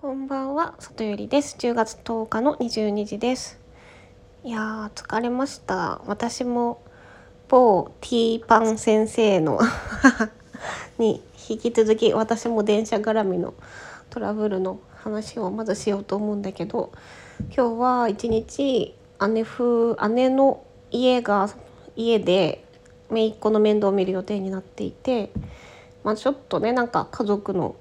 [0.00, 1.58] こんばんは、里ゆりです。
[1.58, 3.60] 10月10日の22時です。
[4.42, 6.00] いやー、疲れました。
[6.06, 6.80] 私も
[7.50, 9.60] 某ティーパン先生の
[10.96, 13.52] に引き続き私も電車絡みの
[14.08, 16.92] トラブルの話をまずしようと思うんだけど、
[17.54, 18.96] 今日は一日
[19.28, 21.50] 姉夫姉の家が
[21.94, 22.64] 家で
[23.10, 25.30] 姪っ子の面倒を見る予定になっていて、
[26.04, 27.76] まあちょっとねなんか家族の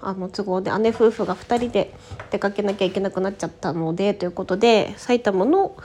[0.00, 1.94] あの都合で姉夫婦が2人で
[2.30, 5.76] 出かけなきゃいけなくなっちゃったのでということで埼玉の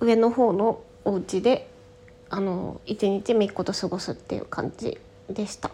[0.00, 1.68] 上の方のお家で
[2.28, 4.98] あの一日姪っ子と過ごすっていう感じ
[5.28, 5.70] でした。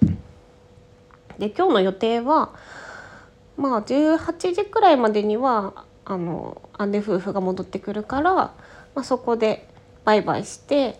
[1.38, 2.50] で今日の予定は
[3.56, 8.52] まあ18時くらいまでにはあの姉夫婦が戻ってくるから、ま
[8.94, 9.68] あ、そこで
[10.04, 10.98] バイバイして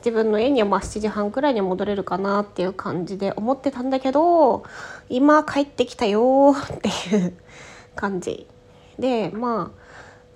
[0.00, 4.64] 自分の家にはまあ7時半くらいに戻れるかなっていう感じで思ってたんだけど
[5.08, 7.34] 今帰ってきたよっていう
[7.94, 8.46] 感じ
[8.98, 9.80] でまあ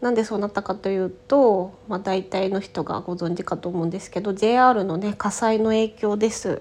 [0.04, 6.60] なんでそうなったかというと、まあ、大体の人がご存知かと思うんですけど JR のね火災の影響です。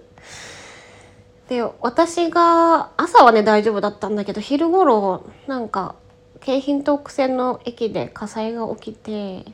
[1.49, 5.95] で私が朝はね大丈夫だったんだけど昼頃なんか
[6.39, 9.45] 京浜東北線の駅で火災が起きて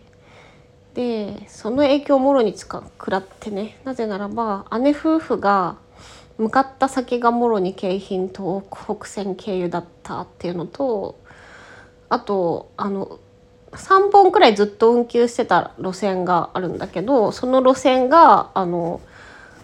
[1.00, 3.78] でその影響をもろにつか食らってね。
[3.86, 5.78] なぜならば姉夫婦が
[6.38, 8.64] 向かった先がもろに京浜東
[8.97, 11.17] 北線経由だったっていうのと
[12.09, 13.17] あとあの
[13.72, 19.00] 3本くらいずっと運休してた路線があるんだけどその路線があの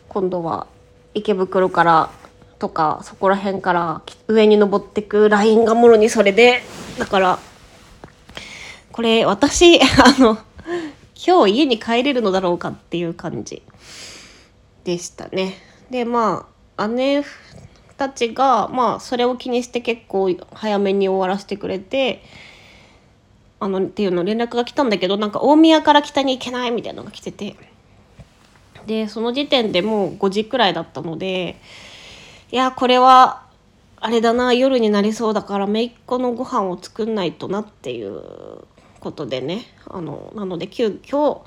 [0.07, 0.67] 今度は
[1.13, 2.11] 池袋から
[2.59, 6.61] とかそこら辺から上に登ってくラインがもろにそれで
[6.97, 7.39] だから
[8.93, 10.37] これ私 あの
[11.25, 13.63] 今日家に帰れるのだろうかっていう感じ
[14.83, 15.55] でしたね。
[15.89, 17.23] でまあ姉
[17.97, 22.21] たちがまあそれを気にして結構早めに終わらせてくれて
[23.59, 27.55] あのっていうの連絡が来たんだけどなんか大宮から北に行けないみたいなのが来てて
[28.85, 31.59] でその時点でもう5時くらいだったので
[32.51, 33.43] いやこれは
[33.97, 38.21] あれだな夜になりそうだから姪っ子のご飯を作んないとなっていう
[39.05, 41.41] ことでねあのなので急遽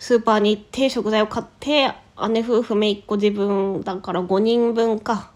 [0.00, 1.94] スーパーに行って食材を買って
[2.30, 5.30] 姉夫婦姪っ子自分だから5人分か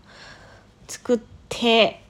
[0.89, 2.03] 作って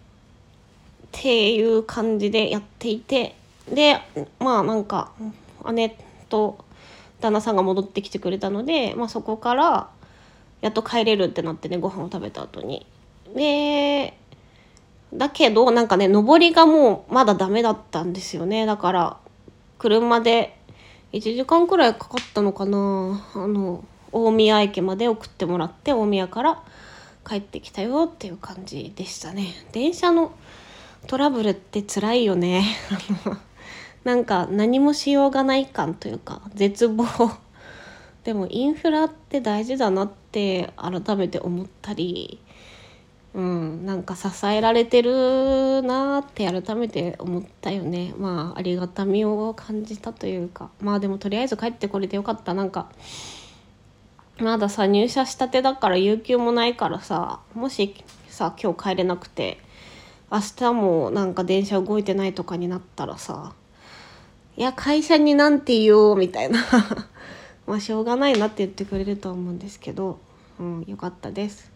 [1.08, 3.36] っていう感じでやっていて
[3.70, 4.00] で
[4.38, 5.12] まあなんか
[5.74, 5.94] 姉
[6.30, 6.64] と
[7.20, 9.90] 旦那さんが戻ってきてくれたので、まあ、そこから
[10.62, 12.86] やっと帰れるってなってねご飯を食べた後に。
[13.36, 14.14] で
[15.12, 19.16] だけどなんかね上りがもうまだダメだったんですよねだから
[19.80, 20.58] 車で
[21.14, 23.26] 1時間くらいかかったのかな。
[23.34, 23.82] あの
[24.12, 26.62] 大宮駅まで送ってもらって大宮から
[27.26, 29.54] 帰ってきたよっていう感じでしたね。
[29.72, 30.32] 電車の
[31.06, 32.62] トラブルって辛いよね。
[34.04, 37.06] なんか何もしようがない感というか絶望。
[38.22, 42.38] でもインフラって大事だなって改めて思ったり
[43.32, 48.12] うん、なんか支えられてるなって改めて思ったよね。
[48.18, 50.70] まあありがたみを感じたというか。
[50.80, 52.54] まあでもとりあえず帰ってこれてよかった。
[52.54, 52.88] なんか
[54.40, 57.94] まださ入社したてだから有給もないからさもし
[58.28, 59.58] さ今日帰れなくて
[60.32, 63.52] 明日もなんか電車動いてないとかになったらさ
[64.56, 66.60] いや会社になんて言おうみたいな。
[67.66, 70.18] まあしょうがないなって言ってくれるとは思うんですけど、
[70.58, 71.70] うん、よかったです。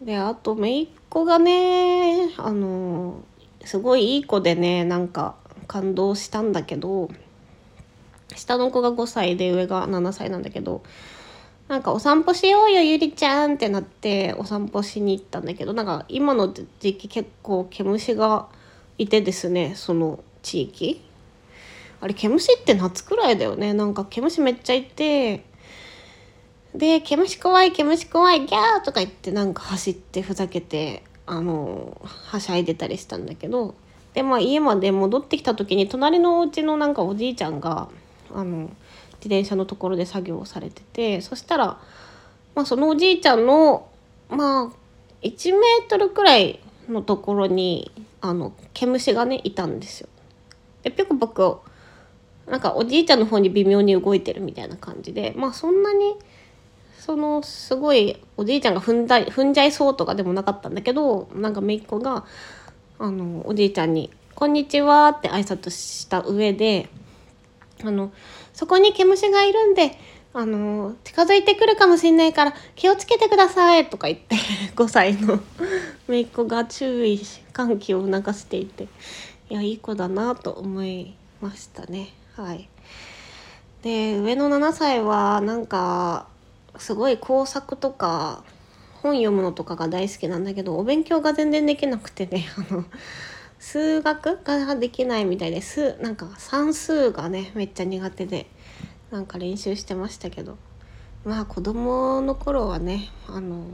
[0.00, 3.22] であと姪っ子がねあの
[3.64, 7.08] すごいいい子でねなんか感動したんだけど
[8.36, 10.82] 下の子が5歳で上が7歳なんだけど
[11.68, 18.48] なんかお散歩しようよゆりちゃんってなってお散歩しに行ったんだけどなんか今の時期結構毛虫が
[18.98, 21.02] いてですねその地域。
[22.00, 23.72] あれ毛虫って夏くらいだよね。
[23.72, 25.46] なんか毛虫めっちゃいて
[26.74, 33.74] で「毛虫怖い毛虫怖いギャー!」とか言ってなんか走ってふざけてあのはしゃいでたりしたんだけど
[34.12, 37.88] でまあ家まで戻ってきた時に隣のお家のなんかおじいちゃんが
[38.32, 38.70] あの
[39.24, 41.78] 自転車のところで作業をされててそしたら、
[42.54, 43.88] まあ、そのおじいちゃんの
[44.28, 44.70] まあ
[45.22, 50.08] 1メートルくらいのところにあの毛虫がねいたんですよ。
[50.82, 51.62] でぴょこぴょこ
[52.46, 56.16] なんかおじいちゃんの方に微妙に動いてるみたいな感じでまあそんなに
[57.04, 62.24] そのすごいおじいちゃんが踏んだ踏んじゃいそうとかでもなかったんだけどなんか姪っ子が
[62.98, 66.88] あのおじいちゃんに「こんにちは」って挨拶した上で
[67.84, 68.10] 「あの
[68.54, 69.98] そこに毛虫がいるんで
[70.32, 74.36] あの近づいてくるかもしんないから気をつけてくださいとか言って
[74.74, 75.40] 5歳の
[76.08, 77.20] 姪っ子が注意
[77.52, 78.84] 喚起を促していて
[79.50, 82.14] いやいい子だなと思いましたね。
[82.34, 82.70] はい。
[83.82, 86.32] で上の7歳はなんか
[86.78, 88.44] すごい工作とか
[89.02, 92.84] 本読むのとかが大好きなんだけどお勉強が全然できなくてね あの
[93.58, 98.46] 数学ができないみたいですなんか算数がねめっちゃ苦手で
[99.10, 100.56] なんか練習してましたけど。
[101.24, 103.64] まあ子供の頃はねあの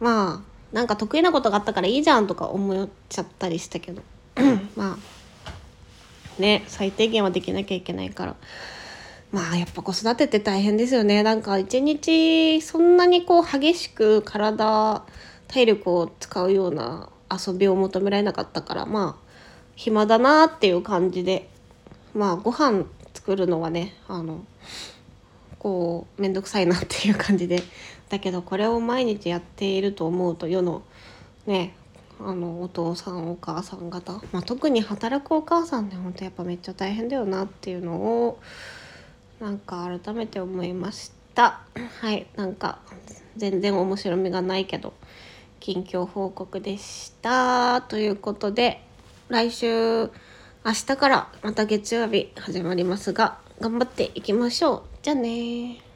[0.00, 4.02] まあなんか得意なことがあったからいいじゃんとか思っちゃったりしたけど。
[4.76, 8.36] まあね最低限はできなきゃいけないから。
[9.32, 11.22] まあやっぱ子育てって大変ですよね。
[11.22, 15.04] なんか一日そんなにこう激しく体
[15.48, 19.30] 体力を使うような遊びを求められなかったからまあ
[19.76, 21.48] 暇だなっていう感じで
[22.14, 22.84] まあご飯
[23.14, 24.44] 作るのはねあの
[25.58, 27.62] こう面倒くさいなっていう感じで。
[28.10, 30.82] だけどこれを毎日やっていると思うと世の
[31.46, 31.74] ね
[32.18, 38.40] あのお父さんお母さん方、まあ、特に働くお母さんって本当やっぱめっちゃ大変だよなっていうのを
[39.40, 41.60] なんか改めて思いました。
[42.00, 42.78] はいなんか
[43.36, 44.92] 全然面白みがないけど
[45.60, 47.80] 近況報告でした。
[47.82, 48.82] ということで
[49.28, 50.10] 来週
[50.62, 54.82] 明日からまた月曜日始まりますが頑張っていきましょう。
[55.02, 55.89] じゃあね